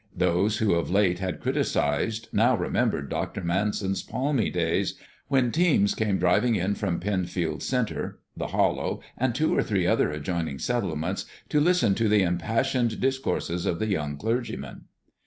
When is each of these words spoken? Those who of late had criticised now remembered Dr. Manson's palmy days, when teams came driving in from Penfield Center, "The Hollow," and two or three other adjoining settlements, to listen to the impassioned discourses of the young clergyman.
Those 0.17 0.57
who 0.57 0.73
of 0.73 0.89
late 0.89 1.19
had 1.19 1.39
criticised 1.39 2.27
now 2.33 2.57
remembered 2.57 3.07
Dr. 3.07 3.43
Manson's 3.43 4.01
palmy 4.01 4.49
days, 4.49 4.95
when 5.27 5.51
teams 5.51 5.93
came 5.93 6.17
driving 6.17 6.55
in 6.55 6.73
from 6.73 6.99
Penfield 6.99 7.61
Center, 7.61 8.17
"The 8.35 8.47
Hollow," 8.47 9.01
and 9.15 9.35
two 9.35 9.55
or 9.55 9.61
three 9.61 9.85
other 9.85 10.09
adjoining 10.09 10.57
settlements, 10.57 11.25
to 11.49 11.59
listen 11.61 11.93
to 11.93 12.09
the 12.09 12.23
impassioned 12.23 12.99
discourses 12.99 13.67
of 13.67 13.77
the 13.77 13.89
young 13.89 14.17
clergyman. 14.17 14.85